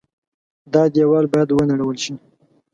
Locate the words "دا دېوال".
0.73-1.25